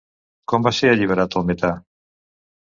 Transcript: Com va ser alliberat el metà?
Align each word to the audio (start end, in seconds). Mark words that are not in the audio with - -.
Com 0.53 0.65
va 0.69 0.71
ser 0.77 0.89
alliberat 0.93 1.39
el 1.43 1.47
metà? 1.53 1.73